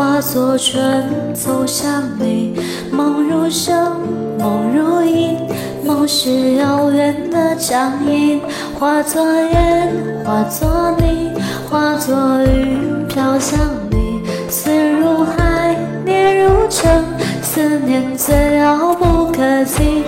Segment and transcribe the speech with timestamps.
[0.00, 1.04] 化作，春，
[1.34, 2.58] 走向你。
[2.90, 4.00] 梦如声，
[4.38, 5.36] 梦如影，
[5.84, 8.40] 梦是遥远的掌印。
[8.78, 9.92] 化作烟，
[10.24, 11.32] 化作泥，
[11.68, 13.58] 化作云，飘向
[13.90, 14.22] 你。
[14.48, 17.04] 思如海，念如城，
[17.42, 20.02] 思念最遥不可及。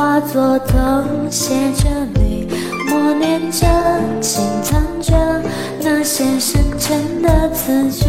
[0.00, 2.48] 化作灯，写着你，
[2.88, 3.66] 默念着，
[4.18, 5.12] 轻弹着
[5.82, 8.06] 那些深沉的字句。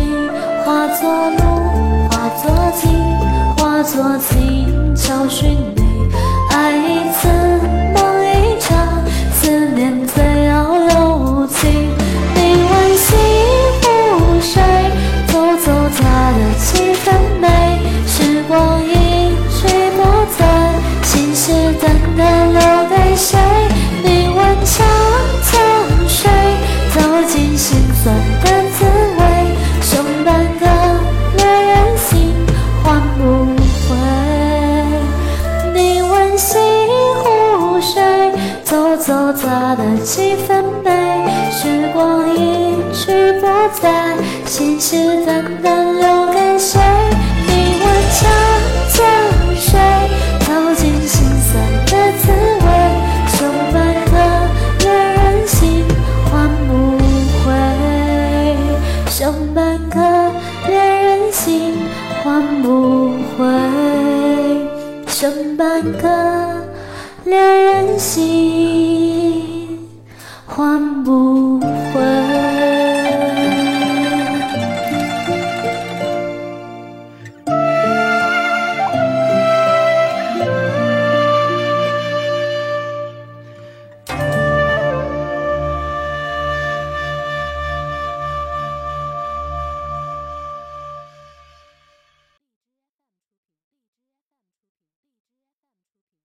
[0.63, 2.49] 化作路，化作
[2.81, 2.89] 景，
[3.57, 5.81] 化作情，找寻你。
[28.03, 28.83] 酸的滋
[29.19, 29.21] 味。
[29.81, 30.65] 剩半个
[31.37, 32.33] 恋人心，
[32.83, 33.21] 换不
[33.87, 33.89] 回。
[35.75, 36.57] 你问西
[37.21, 38.01] 湖水，
[38.63, 40.89] 走走它的几分美。
[41.51, 43.45] 时光一去不
[43.79, 44.15] 再，
[44.47, 44.95] 信誓
[45.25, 46.79] 旦旦留给谁？
[61.43, 61.73] 心
[62.23, 63.43] 换不回，
[65.07, 66.07] 剩半个
[67.25, 69.79] 恋人心，
[70.45, 72.20] 换不回。